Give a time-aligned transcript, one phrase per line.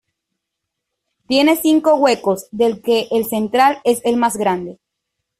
[1.27, 4.79] Tiene cinco huecos, del que el central es el más grande.